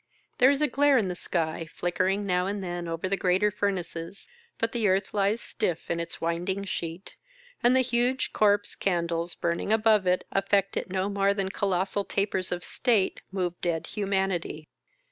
[0.39, 4.27] There is a glare in the sky, flickering now and then over the greater furnaces,
[4.57, 7.15] but the earth lies stiff in its winding sheet,
[7.61, 12.51] and the huge corpse candles burning above it affect it no more than colossal tapers
[12.51, 14.67] of state move dead humanity.